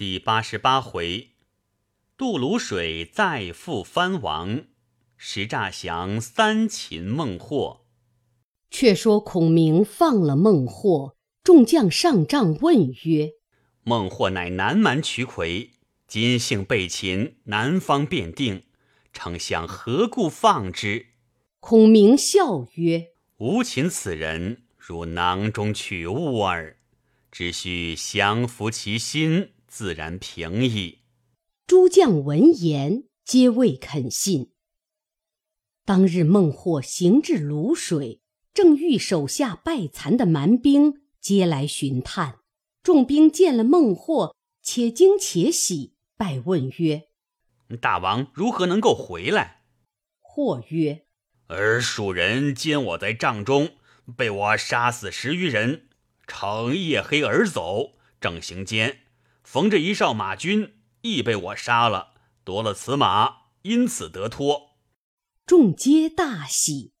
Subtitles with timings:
[0.00, 1.32] 第八十八回，
[2.16, 4.64] 渡泸水再复藩王，
[5.18, 7.84] 石诈降三擒孟获。
[8.70, 13.32] 却说孔明放了孟获，众将上帐问曰
[13.84, 15.72] ：“孟获乃南蛮渠魁，
[16.08, 18.62] 今幸被擒，南方便定，
[19.12, 21.08] 丞相何故放之？”
[21.60, 26.78] 孔明笑曰：“吾擒此人，如囊中取物耳。
[27.30, 30.98] 只需降服其心，自然平矣。”
[31.66, 34.50] 诸将闻言，皆未肯信。
[35.86, 38.20] 当日孟获行至泸水。
[38.52, 42.40] 正遇手下败残的蛮兵皆来寻探，
[42.82, 47.04] 众兵见了孟获，且惊且喜，拜问曰
[47.80, 49.62] ：“大王如何能够回来？”
[50.18, 51.06] 或曰
[51.46, 53.76] ：“而蜀人奸我在帐中，
[54.16, 55.88] 被我杀死十余人，
[56.26, 58.98] 乘夜黑而走，正行间，
[59.52, 62.10] 逢着一哨马军，亦被我杀了，
[62.44, 64.76] 夺了此马，因此得脱。”
[65.44, 66.92] 众皆大喜。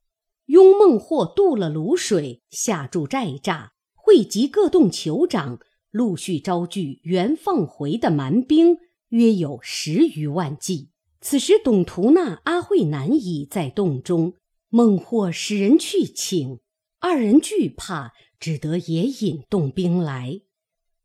[0.46, 5.60] 拥孟获渡了泸水，下筑寨栅，汇集各洞酋长，
[5.92, 8.78] 陆续招聚原放回的蛮兵，
[9.10, 10.90] 约有十余万计。
[11.20, 14.34] 此时，董图纳、阿慧南已在洞中。
[14.70, 16.58] 孟获使人去请，
[16.98, 20.40] 二人惧怕，只得也引洞兵来。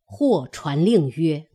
[0.06, 1.48] 或传令曰：“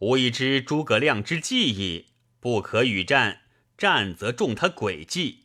[0.00, 2.06] 吾已知诸葛亮之计矣，
[2.38, 3.40] 不可与战，
[3.76, 5.44] 战则中他诡计。”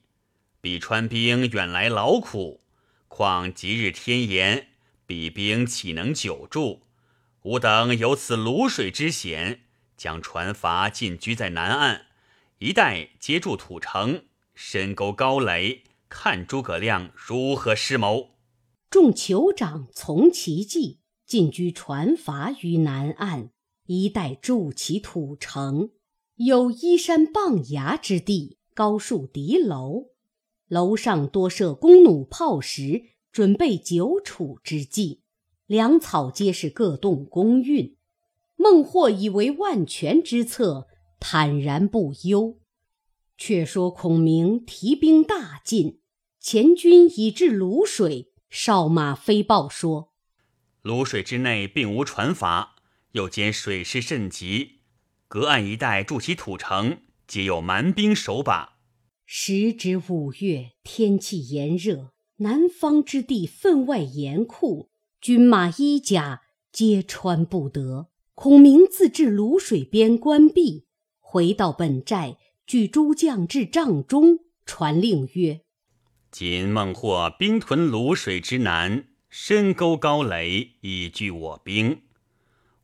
[0.59, 2.61] 彼川兵远来劳苦，
[3.07, 4.69] 况即日天炎，
[5.05, 6.83] 彼兵岂能久住？
[7.43, 9.63] 吾等有此泸水之险，
[9.97, 12.05] 将船筏进居在南岸，
[12.59, 14.23] 一带接住土城，
[14.55, 18.29] 深沟高垒，看诸葛亮如何施谋。
[18.89, 20.99] 众酋长从其计，
[21.33, 23.49] 进居船筏于南岸，
[23.87, 25.89] 一带筑起土城，
[26.35, 30.09] 有依山傍崖之地，高树敌楼。
[30.67, 35.21] 楼上多设弓弩炮石，准备久处之计。
[35.65, 37.97] 粮草皆是各洞供运。
[38.55, 40.85] 孟获以为万全之策，
[41.19, 42.59] 坦然不忧。
[43.39, 45.97] 却说孔明提兵大进，
[46.39, 50.12] 前军已至泸水，哨马飞报说：
[50.83, 52.67] 泸水之内并无船筏，
[53.13, 54.81] 又兼水势甚急，
[55.29, 58.77] 隔岸一带筑起土城，皆有蛮兵守把。
[59.25, 64.89] 时值五月，天气炎热，南方之地分外严酷，
[65.21, 66.41] 军马衣甲
[66.73, 68.09] 皆穿不得。
[68.35, 70.85] 孔明自至泸水边关闭，
[71.19, 72.35] 回到本寨，
[72.67, 75.61] 据诸将至帐中，传令曰
[76.29, 79.05] ：“今孟获兵屯泸水之南，
[79.35, 82.03] 深沟高垒，以拒我兵。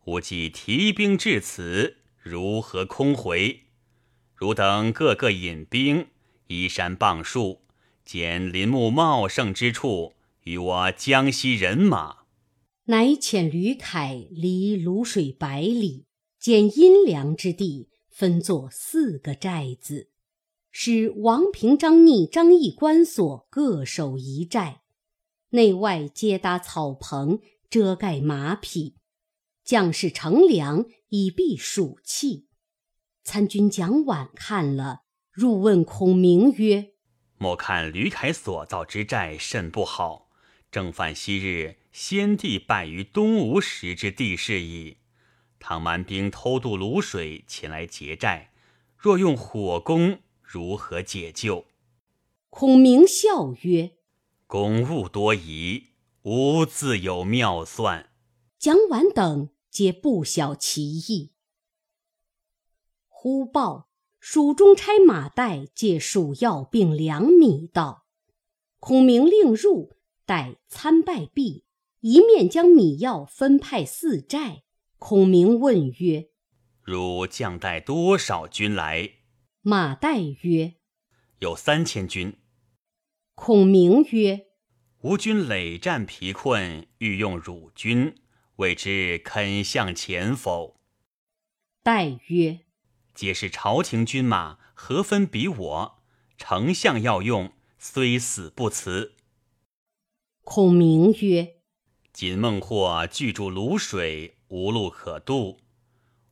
[0.05, 3.65] 吾既提兵至此，如何空回？
[4.33, 6.07] 汝等各个引兵。”
[6.49, 7.61] 依山傍树，
[8.03, 12.23] 见林木茂盛之处，与我江西人马。
[12.85, 16.05] 乃遣吕凯离泸水百里，
[16.39, 20.09] 见阴凉之地，分作四个寨子，
[20.71, 24.81] 使王平、张逆、张毅关锁各守一寨，
[25.49, 27.39] 内外皆搭草棚，
[27.69, 28.95] 遮盖马匹，
[29.63, 32.47] 将士乘凉以避暑气。
[33.23, 35.01] 参军蒋琬看了。
[35.31, 36.91] 入问孔明曰
[37.37, 40.29] ：“莫看吕凯所造之寨甚不好，
[40.69, 44.97] 正犯昔日先帝败于东吴时之地势矣。
[45.57, 48.51] 倘蛮兵偷渡泸水前来劫寨，
[48.97, 51.65] 若用火攻，如何解救？”
[52.49, 53.91] 孔明笑曰
[54.51, 55.89] ：“公务多疑，
[56.23, 58.09] 吾自有妙算。”
[58.57, 61.33] 蒋琬等皆不晓其意。
[63.07, 63.89] 忽报。
[64.19, 68.05] 蜀中差马岱借蜀药并粮米道，
[68.79, 69.93] 孔明令入，
[70.25, 71.63] 待参拜毕，
[72.01, 74.63] 一面将米药分派四寨。
[74.97, 76.29] 孔明问曰
[76.83, 79.11] ：“汝将带多少军来？”
[79.61, 80.73] 马岱曰
[81.39, 82.35] ：“有三千军。”
[83.35, 84.47] 孔明曰
[85.01, 88.15] ：“吾军累战疲困，欲用汝军，
[88.57, 90.81] 未知肯向前否？”
[91.81, 92.59] 待曰。
[93.13, 96.03] 皆是朝廷军马，何分彼我？
[96.37, 99.15] 丞相要用，虽死不辞。
[100.43, 101.55] 孔明曰
[102.11, 105.59] ：“今孟获拒住泸水，无路可渡，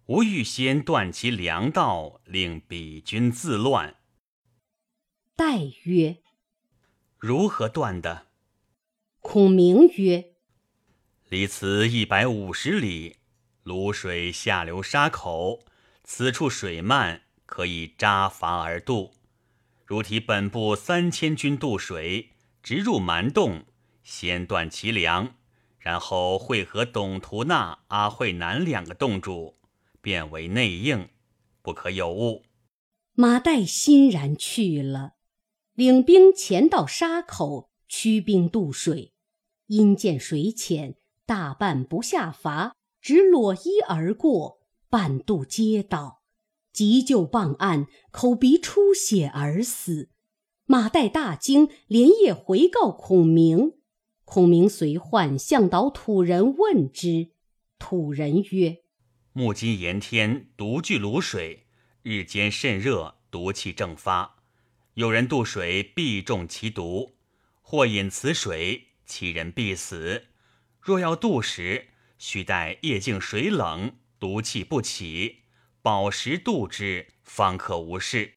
[0.07, 3.95] 吾欲先断其粮道，令彼军自乱。”
[5.35, 6.17] 待曰
[7.17, 8.26] ：“如何断的？”
[9.21, 10.35] 孔明曰
[11.27, 13.17] ：“离此一百五十里，
[13.63, 15.65] 泸水下流沙口，
[16.03, 19.11] 此处水漫，可以扎筏而渡。
[19.85, 22.31] 如提本部三千军渡水，
[22.63, 23.65] 直入蛮洞，
[24.03, 25.35] 先断其粮，
[25.79, 29.57] 然后会合董图纳、阿惠南两个洞主，
[30.01, 31.09] 变为内应，
[31.61, 32.43] 不可有误。
[33.13, 35.15] 马岱欣然去了，
[35.73, 39.13] 领兵前到沙口，驱兵渡水。
[39.68, 40.95] 因见水浅，
[41.25, 46.22] 大半不下筏，只裸衣而过，半渡皆倒，
[46.72, 50.10] 急救傍岸，口鼻出血而死。
[50.66, 53.74] 马岱大惊，连夜回告孔明。
[54.24, 57.31] 孔明随唤向导土人问之，
[57.80, 58.84] 土人曰
[59.31, 61.68] ：“木今炎天，独具卤水，
[62.04, 64.44] 日间甚热，毒气正发。
[64.94, 67.16] 有人渡水，必中其毒，
[67.69, 70.27] 或饮此水，其人必死。
[70.79, 75.39] 若要渡时，须待夜静水冷，毒气不起，
[75.81, 78.35] 饱食渡之，方可无事。”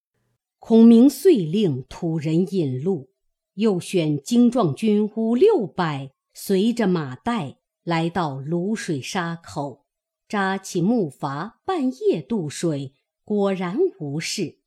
[0.58, 3.12] 孔明遂令土人引路，
[3.54, 9.86] 又选精壮军五六百，随着马岱来到泸水沙口，
[10.28, 14.58] 扎起木筏，半夜渡水，果然无事。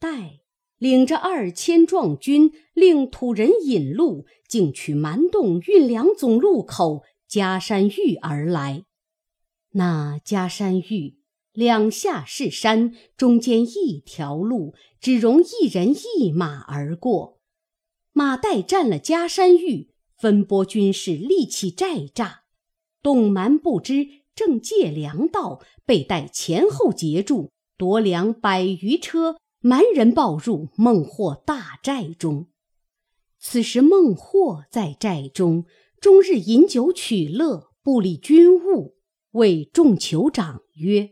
[0.00, 0.38] 岱
[0.78, 8.84] 领着二千壮军，令土人引路，径取蛮洞运粮总路口嘉山峪而来。
[9.72, 11.18] 那嘉山峪。
[11.52, 17.38] 两下是山，中间一条路，只容一人一马而过。
[18.12, 19.88] 马岱占了嘉山峪，
[20.18, 22.40] 分拨军士立起寨栅。
[23.02, 29.38] 董蛮不知，正借粮道，被岱前后截住，夺粮百余车。
[29.60, 32.48] 蛮人报入孟获大寨中。
[33.38, 35.66] 此时孟获在寨中，
[36.00, 38.96] 终日饮酒取乐，不理军务，
[39.32, 41.10] 谓众酋长曰。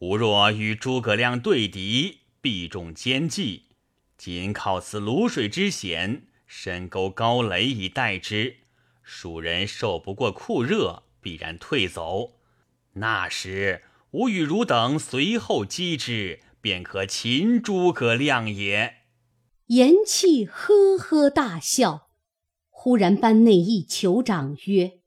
[0.00, 3.64] 吾若与诸葛亮对敌，必中奸计。
[4.18, 8.56] 今靠此泸水之险，深沟高垒以待之。
[9.02, 12.34] 蜀人受不过酷热，必然退走。
[12.94, 13.82] 那时
[14.12, 18.96] 吾与汝等随后击之，便可擒诸葛亮也。
[19.66, 22.10] 言气，呵呵大笑。
[22.70, 24.98] 忽然班内一酋长曰：“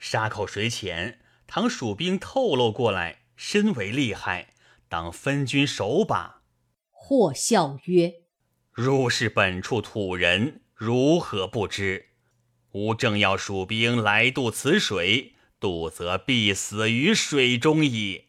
[0.00, 4.54] 沙口水浅，倘蜀兵透露过来。”身为厉害，
[4.88, 6.42] 当分军守把。
[6.90, 8.22] 或笑曰
[8.72, 12.12] ：“汝是本处土人，如何不知？
[12.70, 18.28] 吾正要蜀兵来渡此水，渡则必死于水中矣。”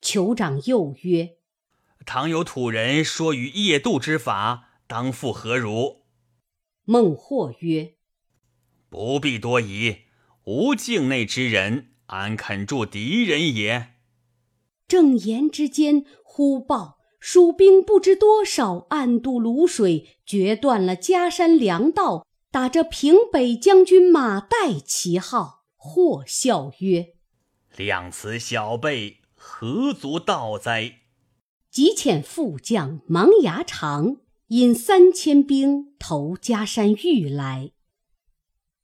[0.00, 1.38] 酋长又曰
[2.06, 6.02] ：“倘有土人说于夜渡之法，当复何如？”
[6.84, 7.94] 孟获曰
[8.90, 9.98] ：“不必多疑，
[10.44, 13.94] 吾境内之人，安肯助敌人也？”
[14.88, 25.58] 正言之间，忽报蜀兵不知多少，暗渡泸水，决断了嘉山粮道，打着平北将军马岱旗号。
[25.82, 27.14] 或笑曰
[27.74, 30.99] ：“量此小辈，何足道哉？”
[31.70, 34.16] 即遣副将芒牙长
[34.48, 37.72] 引三千兵投嘉山峪来。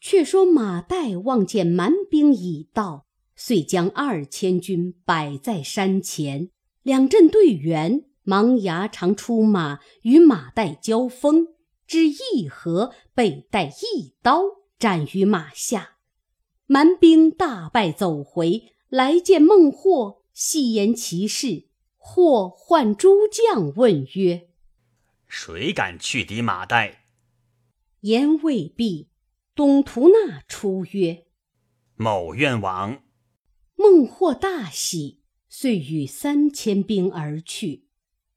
[0.01, 3.07] 却说马岱望见蛮兵已到。
[3.39, 6.49] 遂将二千军摆在山前，
[6.83, 11.49] 两阵队员，芒牙长出马与马岱交锋，
[11.87, 14.41] 只一合，被岱一刀
[14.79, 15.99] 斩于马下。
[16.65, 21.67] 蛮兵大败，走回来见孟获，细言其事。
[22.09, 24.49] 或唤诸将问曰
[25.27, 26.95] ：“谁敢去敌马岱？”
[28.03, 29.09] 言未毕，
[29.57, 31.25] 董图纳出曰
[31.97, 33.03] ：“某愿往。”
[33.75, 37.89] 孟获大喜，遂与三千兵而去。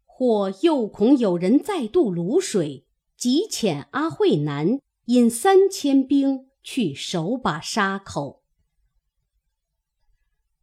[0.03, 8.38] 或又恐有人再渡泸水，即遣阿惠南引三千兵去守把沙口。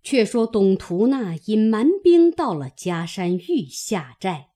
[0.07, 4.51] 却说董图纳引蛮兵到了嘉山峪下寨，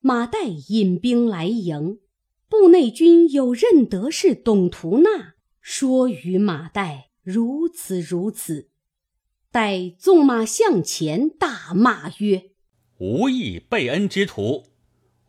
[0.00, 2.00] 马岱引兵来迎，
[2.48, 8.70] 部内军有认得是董图纳，说与马岱如此如此。
[9.52, 12.50] 待纵马向前，大骂曰
[12.98, 14.64] ：“无义背恩之徒！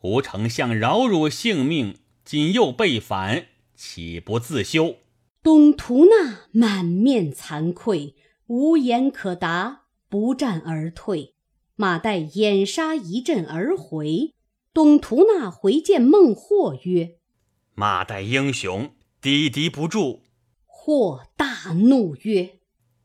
[0.00, 1.94] 吾丞相饶汝性命，
[2.24, 4.96] 今又背反，岂不自羞？”
[5.40, 8.16] 董图纳满面惭愧，
[8.48, 11.34] 无言可答，不战而退。
[11.76, 14.34] 马岱掩杀一阵而回。
[14.72, 17.16] 董图纳回见孟获曰
[17.74, 20.22] ：“马岱英雄，抵敌不住。”
[20.64, 22.60] 或大怒曰：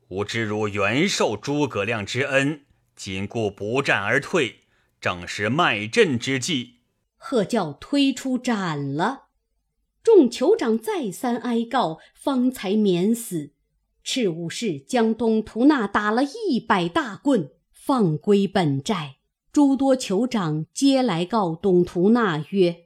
[0.08, 4.60] 吾知汝原受诸葛亮之恩，今故不战而退，
[5.00, 6.80] 正是卖阵之计。
[7.16, 9.24] 贺教推出斩了。
[10.02, 13.53] 众酋长再三哀告，方才免死。
[14.04, 19.16] 赤武士将东图那打了一百大棍，放归本寨。
[19.50, 22.84] 诸多酋长皆来告东图那曰：“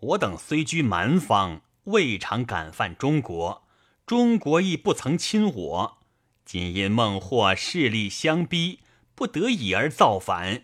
[0.00, 3.64] 我等虽居蛮方，未尝敢犯中国，
[4.06, 5.98] 中国亦不曾侵我。
[6.44, 8.78] 今因孟获势力相逼，
[9.16, 10.62] 不得已而造反。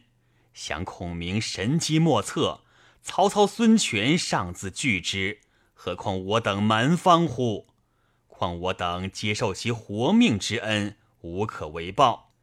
[0.55, 2.61] 想孔明神机莫测，
[3.03, 5.41] 曹操、孙权尚自惧之，
[5.75, 7.67] 何况我等蛮方乎？”
[8.39, 12.35] 况我等接受其活命之恩，无可为报。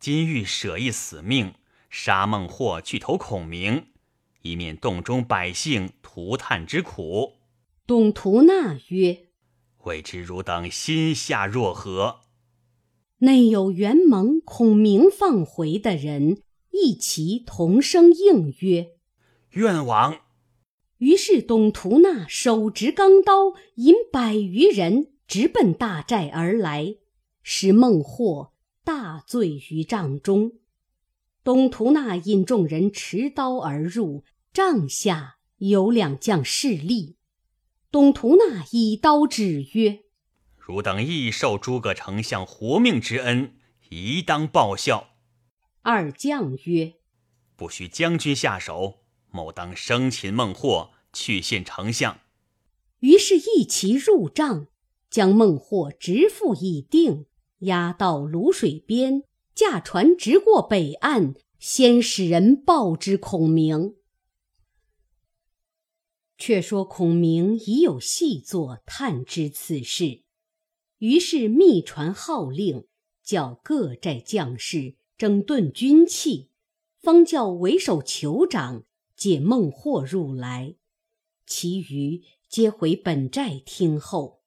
[0.00, 1.52] 今欲舍一死命，
[1.90, 3.88] 杀孟获，去投孔明，
[4.40, 7.34] 以免洞中百姓涂炭之苦。
[7.86, 9.26] 董图那曰
[9.84, 12.20] ：“未知汝等心下若何？”
[13.20, 16.40] 内有元蒙孔明放回的人，
[16.70, 18.92] 一齐同声应曰
[19.52, 20.20] ：“愿往。”
[20.96, 25.11] 于是董图那手执钢刀，引百余人。
[25.26, 26.96] 直奔大寨而来，
[27.42, 28.52] 使孟获
[28.84, 30.52] 大醉于帐中。
[31.44, 37.16] 董图纳引众人持刀而入，帐下有两将侍立。
[37.90, 40.04] 董图纳以刀指曰
[40.56, 43.56] ：“汝等亦受诸葛丞相活命之恩，
[43.88, 45.14] 宜当报效。”
[45.82, 46.94] 二将曰
[47.56, 49.00] ：“不许将军下手，
[49.30, 52.20] 某当生擒孟获，去献丞相。”
[53.00, 54.68] 于是，一齐入帐。
[55.12, 57.26] 将孟获直缚已定，
[57.58, 63.96] 押到泸水边，驾船直过北岸，先使人报之孔明。
[66.38, 70.22] 却说孔明已有细作探知此事，
[70.96, 72.86] 于是密传号令，
[73.22, 76.48] 叫各寨将士整顿军器，
[76.98, 80.76] 方叫为首酋长解孟获入来，
[81.46, 84.41] 其余皆回本寨听候。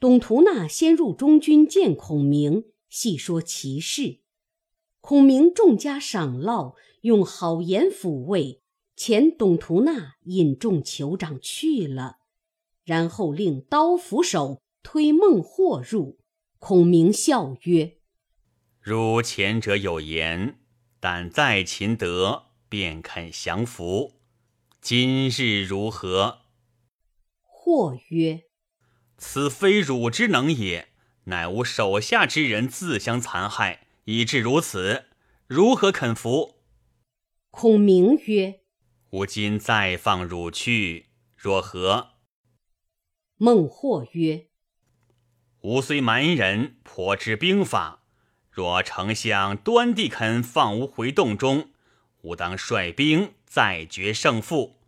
[0.00, 4.20] 董图那先入中军见孔明，细说其事。
[5.02, 8.62] 孔明重加赏烙，用好言抚慰，
[8.96, 12.20] 遣董图那引众酋长去了。
[12.82, 16.18] 然后令刀斧手推孟获入。
[16.58, 17.98] 孔明笑曰
[18.80, 20.60] ：“如前者有言，
[20.98, 24.14] 但在秦德，便肯降服。
[24.80, 26.38] 今日如何？”
[27.44, 28.49] 或曰。
[29.20, 30.88] 此非汝之能也，
[31.24, 35.04] 乃吾手下之人自相残害，以致如此。
[35.46, 36.56] 如何肯服？
[37.50, 38.60] 孔明曰
[39.10, 42.12] ：“吾今再放汝去，若何？”
[43.36, 44.46] 孟获曰
[45.60, 48.02] ：“吾虽蛮人，颇知兵法。
[48.50, 51.70] 若丞相端地肯放吾回洞中，
[52.22, 54.80] 吾当率兵再决胜负。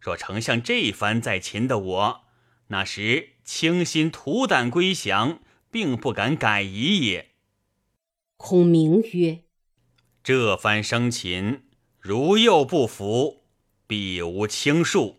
[0.00, 2.25] 若丞相这番再擒的我，
[2.68, 5.38] 那时……”倾心吐胆归降，
[5.70, 7.30] 并不敢改疑也。
[8.36, 9.44] 孔明曰
[10.24, 11.62] ：“这番生擒，
[12.00, 13.44] 如又不服，
[13.86, 15.18] 必无轻恕。”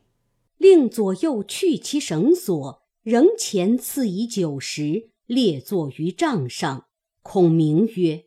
[0.60, 6.88] 令左右去其绳索，仍前赐以酒食，列坐于帐上。
[7.22, 8.26] 孔明曰：“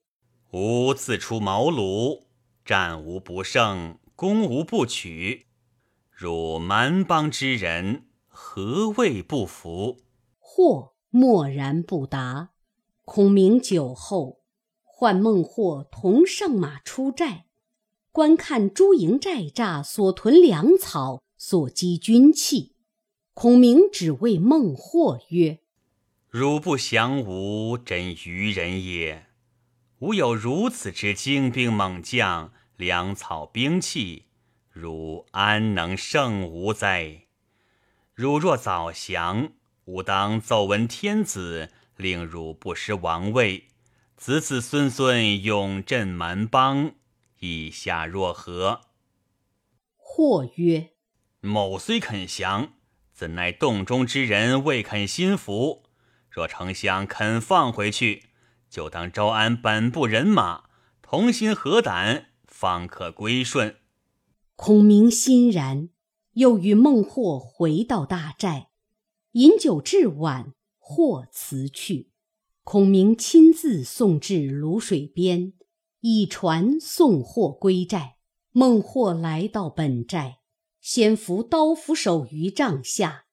[0.52, 2.22] 吾自出茅庐，
[2.64, 5.48] 战无不胜，攻无不取。
[6.10, 8.06] 汝蛮邦之人。”
[8.42, 9.98] 何谓不服？
[10.38, 12.50] 或默然不答。
[13.04, 14.40] 孔明酒后，
[14.82, 17.44] 唤孟获同上马出寨，
[18.10, 22.74] 观看诸营寨栅所屯粮草，所积军器。
[23.34, 25.60] 孔明只谓孟获曰
[26.28, 29.26] ：“汝不降吾，真愚人也。
[30.00, 34.24] 吾有如此之精兵猛将，粮草兵器，
[34.70, 37.26] 汝安能胜吾哉？”
[38.20, 39.52] 汝若早降，
[39.86, 43.68] 吾当奏闻天子，令汝不失王位，
[44.14, 46.92] 子子孙孙永镇蛮邦。
[47.38, 48.82] 意下若何？
[49.96, 50.90] 或曰
[51.40, 52.74] ：“某虽肯降，
[53.14, 55.84] 怎奈洞中之人未肯心服。
[56.28, 58.24] 若丞相肯放回去，
[58.68, 60.64] 就当招安本部人马，
[61.00, 63.76] 同心合胆，方可归顺。”
[64.56, 65.88] 孔明欣然。
[66.40, 68.70] 又与孟获回到大寨，
[69.32, 72.12] 饮酒至晚，获辞去。
[72.64, 75.52] 孔明亲自送至泸水边，
[76.00, 78.16] 以船送获归寨。
[78.52, 80.38] 孟获来到本寨，
[80.80, 83.26] 先伏刀斧手于帐下，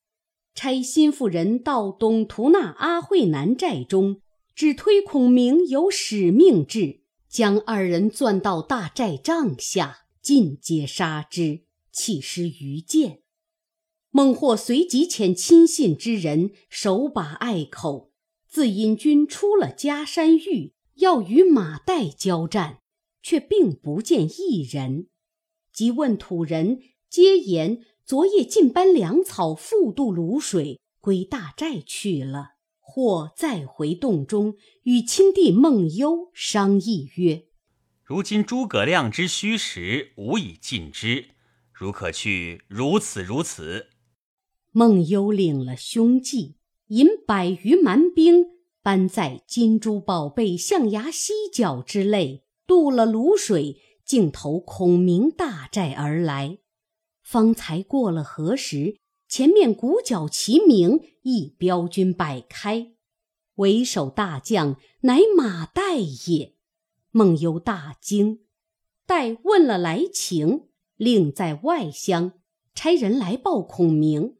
[0.53, 4.19] 差心腹人到董图那阿慧南寨中，
[4.53, 11.61] 只推孔明有使命至，将二人钻到大寨帐下，尽皆杀之，
[11.97, 13.23] 弃师于剑。
[14.11, 18.11] 孟获随即遣亲信之人守把隘口，
[18.47, 22.81] 自引军出了嘉山峪，要与马岱交战，
[23.23, 25.07] 却并不见一人。
[25.73, 32.57] 即问土人，皆言昨夜进班粮草，复渡泸水，归大寨去了。
[32.79, 37.47] 或再回洞中，与亲弟孟幽商议曰
[38.01, 41.31] ：“如今诸葛亮之虚实，无以尽之，
[41.77, 43.87] 如可去，如此如此。”
[44.73, 46.55] 孟幽领了凶计，
[46.87, 48.45] 引百余蛮兵，
[48.81, 53.81] 搬在金珠宝贝象牙犀角之类，渡了泸水。
[54.07, 56.59] 径投孔明大寨而来，
[57.21, 62.93] 方才过了河时，前面鼓角齐鸣，一彪军摆开，
[63.55, 66.55] 为首大将乃马岱也。
[67.11, 68.45] 孟幽大惊，
[69.05, 72.33] 待问了来情，令在外乡
[72.75, 74.35] 差人来报孔明。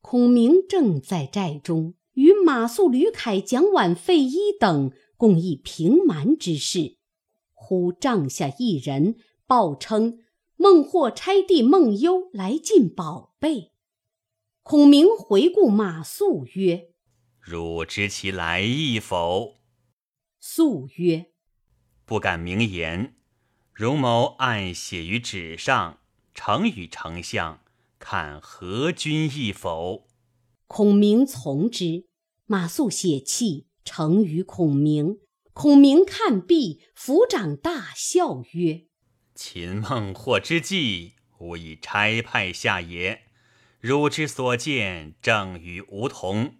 [0.00, 6.98] 孔明正在寨中，与马谡、吕凯、蒋琬、费祎等共议平蛮之事。
[7.52, 10.18] 忽帐下一人报称，
[10.56, 13.72] 孟获差弟孟优来进宝贝。
[14.62, 16.90] 孔明回顾马谡曰
[17.40, 19.56] ：“汝知其来意否？”
[20.40, 21.32] 素曰
[22.04, 23.16] ：“不敢明言。
[23.74, 25.98] 容某按写于纸上，
[26.32, 27.60] 呈与丞相，
[27.98, 30.06] 看何君意否？”
[30.68, 32.06] 孔明从之。
[32.46, 35.18] 马谡写契，呈与孔明。
[35.52, 38.84] 孔明看毕，抚掌大笑曰
[39.34, 43.22] ：“秦孟获之计，吾已差派下也。
[43.80, 46.56] 汝之所见，正与吾同。”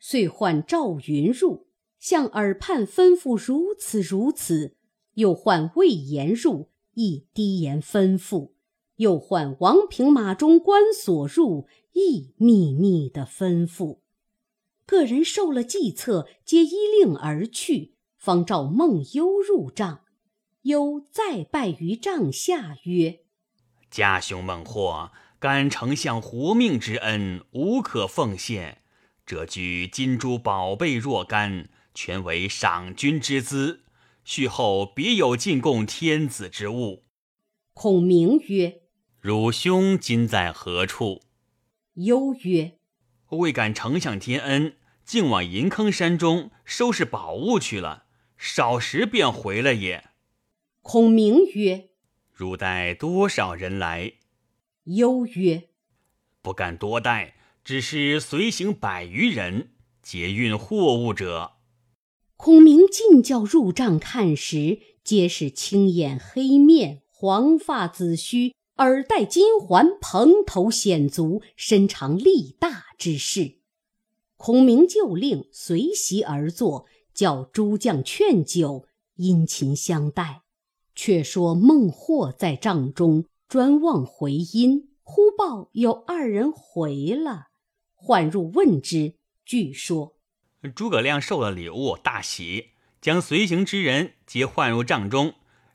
[0.00, 4.76] 遂唤赵云入，向耳畔吩咐如此如此；
[5.14, 8.52] 又唤魏延入，亦低言吩咐；
[8.96, 13.98] 又唤王平、马中、关索入，亦秘密的吩咐。
[14.86, 17.94] 个人受了计策，皆依令而去。
[18.16, 20.02] 方召孟幽入帐，
[20.62, 23.20] 幽再拜于帐下曰
[23.90, 28.82] ：“家兄孟获，感丞相活命之恩，无可奉献。
[29.26, 33.80] 这具金珠宝贝若干，全为赏君之资。
[34.24, 37.04] 续后别有进贡天子之物。”
[37.74, 38.82] 孔明曰
[39.18, 41.22] ：“汝兄今在何处？”
[41.94, 42.78] 幽曰
[43.30, 48.04] ：“未敢丞相天恩，竟往银坑山中收拾宝物去了。”
[48.44, 50.10] 少时便回了也。
[50.80, 51.90] 孔明曰
[52.32, 54.14] ：“汝带多少人来？”
[54.84, 55.68] 忧曰
[56.42, 61.51] ：“不敢多带，只是随行百余人，劫运货物者。”
[62.44, 73.58] 孔明进教入帐看时，皆是青眼黑面、黄发紫须、耳戴金环、蓬头显足、身长力大之士。
[74.36, 76.86] 孔明就令随席而坐。
[77.14, 80.42] 叫诸将劝酒，殷勤相待。
[80.96, 87.50] 却说孟获在帐中专望回音，忽报有二人回了，
[87.94, 89.14] 唤入问之。
[89.44, 90.16] 据说
[90.70, 92.70] 诸葛亮受了礼物，大喜，
[93.00, 95.34] 将随行之人皆唤入帐中，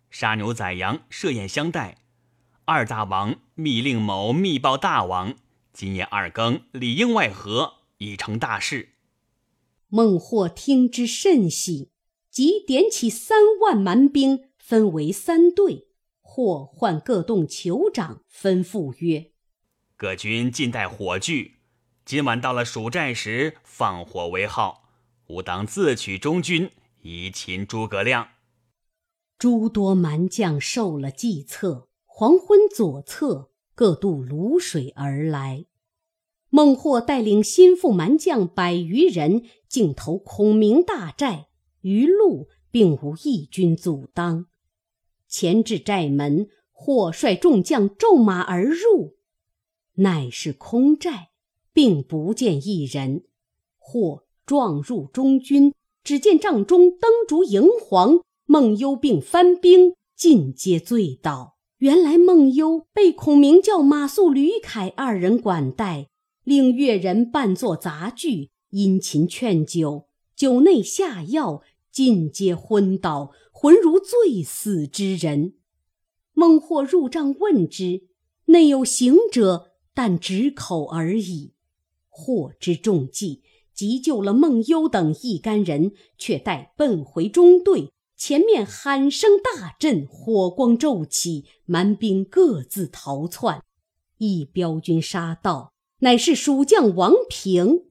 [0.10, 1.97] 杀牛宰羊，设宴相待。
[2.65, 5.36] 二大王密令某密报大王，
[5.73, 8.93] 今夜二更里应外合，已成大事。
[9.89, 11.91] 孟获听之甚喜，
[12.30, 15.88] 即点起三万蛮兵，分为三队。
[16.21, 19.32] 或唤各洞酋长，吩咐曰
[19.97, 21.57] ：“各军尽带火炬，
[22.08, 24.86] 今晚到了蜀寨时，放火为号。
[25.28, 28.30] 吾当自取中军，以擒诸葛亮。”
[29.38, 35.65] 诸多蛮将受了计策，黄昏左侧各渡泸水而来。
[36.50, 41.50] 孟获带领心腹蛮将百余人，径投孔明大寨，
[41.82, 44.46] 余路并无一军阻挡。
[45.28, 49.17] 前至寨门，或率众将骤马而入，
[49.96, 51.32] 乃是空寨，
[51.78, 53.26] 并不见一人。
[53.78, 61.58] 或撞入中军，只见帐中灯烛荧黄，孟幽并番兵尽皆醉倒。
[61.78, 66.08] 原来孟幽被孔明叫马谡、吕凯二人管带。
[66.44, 71.62] 令乐人扮作杂剧，殷勤劝酒，酒内下药，
[71.92, 75.54] 尽皆昏倒，浑如醉死之人。
[76.34, 78.08] 孟获入帐问之，
[78.46, 81.54] 内有行者，但止口而已。
[82.20, 83.44] 获知中计，
[83.76, 93.62] 急救了孟优等一干人，却待奔回中队，前面喊声大震，火光骤起，蛮兵各自逃窜。
[94.18, 97.84] 一彪军杀到，乃是蜀将王平。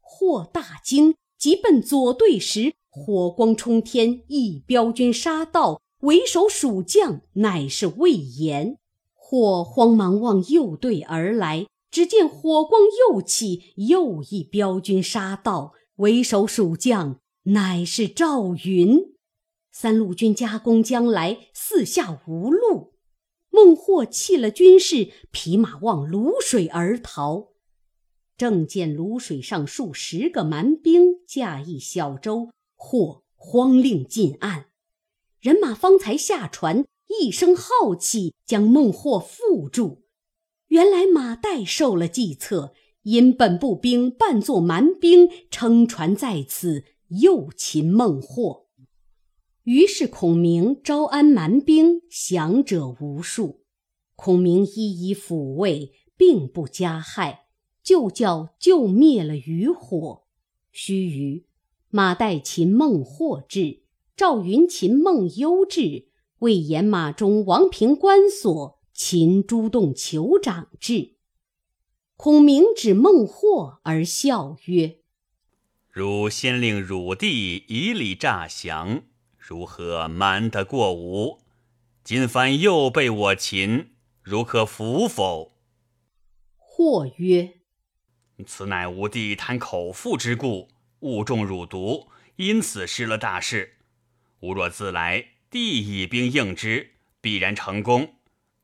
[0.00, 8.78] 霍大惊，急奔左队时，火光冲天，一彪军杀到，为首蜀将乃是魏延。
[9.14, 19.14] 霍慌忙往右队而来，只见火光又起，又一镖军杀到，为首蜀将乃是赵云。
[19.72, 22.94] 三路军夹攻将来，四下无路。
[23.50, 27.48] 孟获弃了军士，匹马望泸水而逃。
[28.36, 34.66] 正见泸水上数十个蛮兵驾一小舟，或慌令进岸。
[35.40, 36.84] 人马方才下船，
[37.20, 40.04] 一声号泣，将孟获缚住。
[40.68, 48.66] 原来马岱受了计策，引本部兵扮作蛮兵，撑船在此，诱擒孟获。
[49.64, 53.64] 于是孔明招安蛮兵，降者无数。
[54.14, 57.46] 孔明一一抚慰，并不加害，
[57.82, 60.24] 就叫救灭了余火。
[60.70, 61.44] 须臾，
[61.88, 63.84] 马岱擒孟获至，
[64.16, 66.08] 赵云擒孟优至，
[66.40, 71.14] 魏延马中王平关索擒朱洞酋长至。
[72.16, 74.98] 孔明指孟获而笑曰
[75.88, 79.04] ：“汝先令汝弟以礼诈降。”
[79.38, 81.38] 如何瞒得过吾？
[82.02, 85.52] 今番又被我擒，如可服否？
[86.56, 87.60] 或曰
[88.44, 90.68] ：“此乃吾弟贪口腹之故，
[91.00, 93.76] 误中汝毒，因此失了大事。
[94.40, 98.16] 吾若自来，弟以兵应之，必然成功。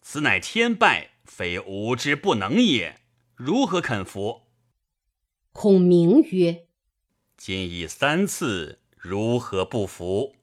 [0.06, 3.00] 此乃天败，非吾之不能也。
[3.34, 4.42] 如何肯服？”
[5.50, 6.66] 孔明曰
[7.38, 10.36] ：“今已三次，如何不服？”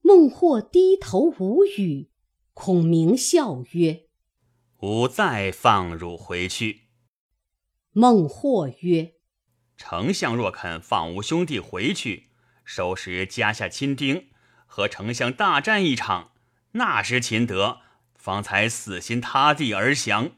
[0.00, 2.08] 孟获低头无语，
[2.54, 4.06] 孔明笑曰
[4.80, 6.88] ：“吾再放汝回去。”
[7.92, 9.16] 孟获曰
[9.76, 12.30] ：“丞相若肯放吾兄弟回去，
[12.64, 14.30] 收拾家下亲丁，
[14.64, 16.32] 和丞相大战一场，
[16.72, 17.80] 那时擒得，
[18.20, 20.32] 方才死心塌地而降。”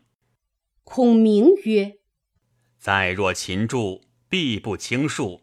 [0.84, 1.98] 孔明曰
[2.78, 5.40] ：“再若擒住，必不轻恕，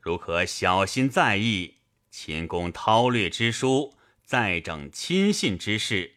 [0.00, 1.74] 如可小心在意。”
[2.10, 6.16] 秦公韬略之书，再整亲信之事，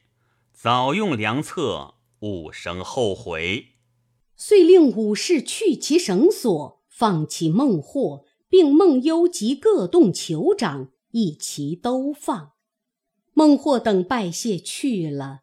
[0.52, 3.76] 早用良策，勿生后悔。
[4.36, 12.51] 遂令武士去其绳索，放弃孟获，并孟优及各洞酋长一齐都放。
[13.41, 15.39] 孟获等拜谢去了。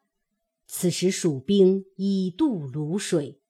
[0.69, 3.41] 此时蜀兵已渡泸水，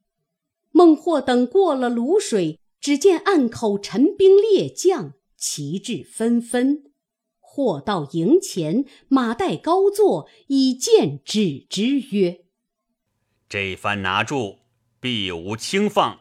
[0.70, 6.84] 孟获等过了泸水，只见岸口陈兵列将，旗帜纷纷。
[7.38, 12.46] 或到营前，马岱高坐，以剑指之曰
[13.50, 14.60] ：“这番拿住，
[14.98, 16.20] 必无轻放。”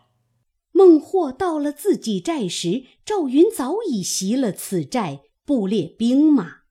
[0.75, 6.66] 孟获到了自己寨时，赵云早已袭了此寨，布列兵马。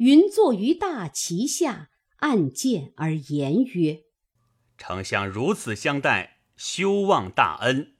[0.00, 4.04] 云坐于大旗下，按剑而言曰
[4.78, 7.96] ：“丞相如此相待，休忘大恩。”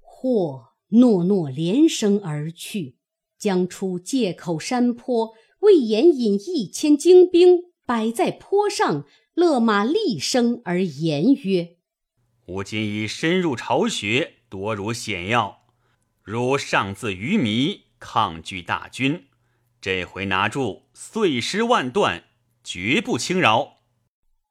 [0.00, 2.96] 或诺诺连声而去。
[3.38, 9.04] 将出界口山坡，魏延引一千精兵摆在坡上，
[9.34, 11.76] 勒马厉声而言曰
[12.46, 15.66] ：“吾今已深入巢穴，夺如险要，
[16.24, 19.26] 如上自愚迷，抗拒大军。
[19.82, 22.22] 这回拿住，碎尸万段，
[22.62, 23.78] 绝不轻饶。”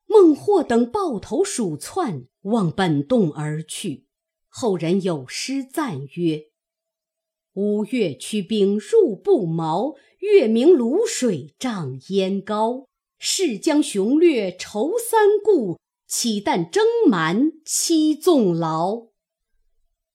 [0.05, 4.07] 孟获等抱头鼠窜，往本洞而去。
[4.49, 6.47] 后人有诗赞曰。
[7.53, 12.89] 五岳驱兵入不毛，月明泸水涨烟高。
[13.17, 19.07] 势将雄略愁三顾，岂但征蛮期纵劳。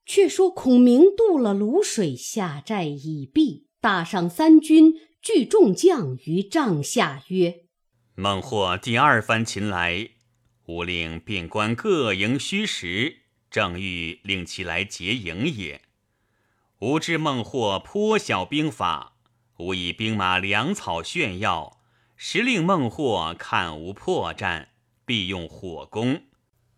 [0.05, 7.65] 却说孔明渡了泸水，下寨已毕，大上三军，聚众将于帐下曰
[8.17, 10.11] ：“孟获第二番擒来，
[10.67, 15.83] 吾令便官各营虚实，正欲令其来劫营也。”
[16.81, 19.17] 吾知孟获颇晓兵法，
[19.59, 21.81] 吾以兵马粮草炫耀，
[22.17, 24.69] 时令孟获看无破绽，
[25.05, 26.23] 必用火攻，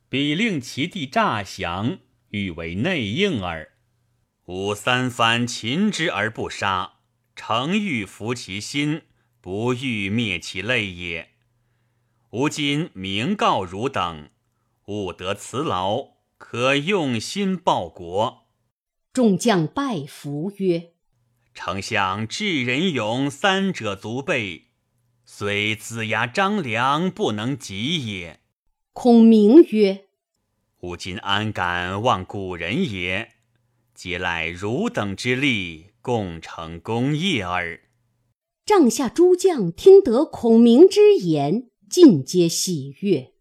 [0.09, 1.99] 彼令其地诈降，
[2.31, 3.73] 欲为内应耳。
[4.49, 6.95] 吾三番擒之而不杀，
[7.37, 9.03] 诚欲服其心，
[9.43, 11.33] 不欲灭其类也。
[12.31, 14.31] 吾今明告汝等，
[14.87, 18.47] 勿得辞劳，可用心报国。
[19.13, 20.93] 众将拜服曰
[21.53, 24.69] ：“丞相智仁勇，三者足备，
[25.27, 28.41] 虽子牙张良不能及也。”
[28.95, 30.07] 孔明曰
[30.81, 33.35] ：“吾今安敢忘古人也？
[34.01, 37.81] 皆赖汝等之力，共成功业耳。”
[38.65, 43.33] 帐下诸将听得孔明之言，尽皆喜悦。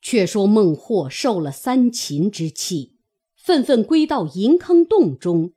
[0.00, 2.96] 却说孟获受了三秦之气，
[3.36, 5.52] 愤愤归到银坑洞中，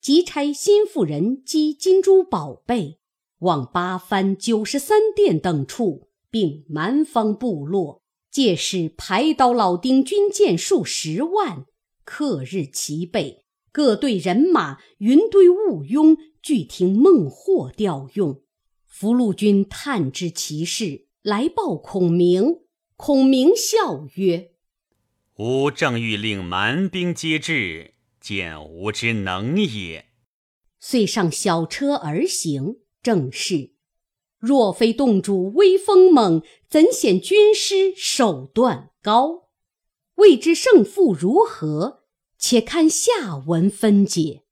[0.00, 2.98] 即差心腹人积金珠宝贝，
[3.38, 11.66] 往八幡、九十三殿等处，并蛮方部落，借势排刀老丁军舰数十万，
[12.04, 18.42] 克日齐备，各队人马云堆雾拥，俱听孟获调用。
[18.86, 22.60] 福禄军探知其事，来报孔明。
[22.96, 24.50] 孔明笑曰
[25.38, 30.06] ：“吾正欲令蛮兵皆至，见吾之能也。”
[30.78, 32.80] 遂上小车而行。
[33.02, 33.72] 正是：
[34.38, 39.49] 若非洞主威风猛，怎显军师手段高？
[40.20, 42.00] 未知胜负如何？
[42.38, 44.44] 且看下文分解。